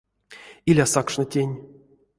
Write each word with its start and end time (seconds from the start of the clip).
Иля 0.69 0.85
сакшно 0.93 1.25
тень. 1.31 1.55